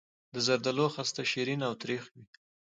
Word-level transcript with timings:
د 0.33 0.35
زردالو 0.45 0.85
خسته 0.95 1.21
شیرین 1.31 1.61
او 1.67 1.73
تریخ 1.81 2.03
وي. 2.13 2.23